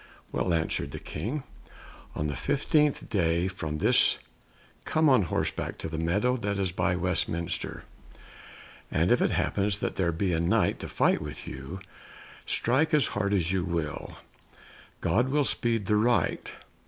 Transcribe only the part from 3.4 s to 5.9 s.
from this come on horseback to